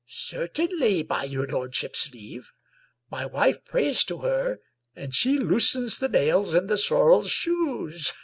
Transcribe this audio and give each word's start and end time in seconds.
"Certainly, 0.31 1.03
by 1.03 1.25
your 1.25 1.45
lordship's 1.45 2.11
leave. 2.11 2.49
My 3.11 3.23
wife 3.23 3.63
prays 3.63 4.03
to 4.05 4.21
her 4.21 4.57
and 4.95 5.13
she 5.13 5.37
loosens 5.37 5.99
the 5.99 6.09
nails 6.09 6.55
in 6.55 6.65
the 6.65 6.77
sorrel's 6.79 7.29
shoes." 7.29 8.11